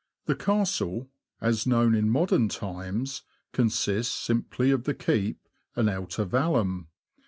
The 0.25 0.33
Castle, 0.33 1.11
as 1.41 1.67
known 1.67 1.93
in 1.93 2.09
modern 2.09 2.49
times, 2.49 3.21
con 3.53 3.67
sists 3.69 4.09
simply 4.09 4.71
of 4.71 4.85
the 4.85 4.95
keep 4.95 5.47
and 5.75 5.87
outer 5.87 6.25
vallum. 6.25 6.87